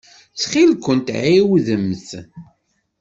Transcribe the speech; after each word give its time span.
Ttxil-kent 0.33 1.13
ɛiwdemt. 1.21 2.07